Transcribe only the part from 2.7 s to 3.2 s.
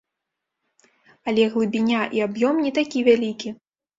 такі